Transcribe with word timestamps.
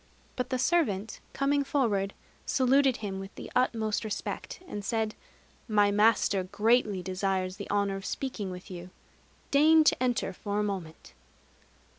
But 0.35 0.49
the 0.49 0.57
servant, 0.57 1.19
coming 1.31 1.63
forward, 1.63 2.15
saluted 2.47 2.97
him 2.97 3.19
with 3.19 3.35
the 3.35 3.51
utmost 3.55 4.03
respect, 4.03 4.59
and 4.67 4.83
said, 4.83 5.13
"My 5.67 5.91
master 5.91 6.43
greatly 6.43 7.03
desires 7.03 7.57
the 7.57 7.69
honor 7.69 7.97
of 7.97 8.05
speaking 8.07 8.49
with 8.49 8.71
you: 8.71 8.89
deign 9.51 9.83
to 9.83 10.01
enter 10.01 10.33
for 10.33 10.57
a 10.59 10.63
moment." 10.63 11.13